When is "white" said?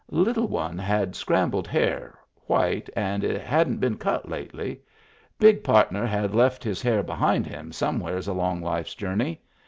2.47-2.89